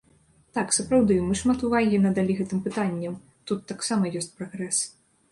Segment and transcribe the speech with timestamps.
[0.57, 3.19] Так, сапраўды, мы шмат увагі надалі гэтым пытанням,
[3.51, 4.81] тут таксама ёсць прагрэс.